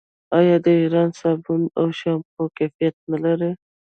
[0.37, 3.51] آیا د ایران صابون او شامپو کیفیت نلري؟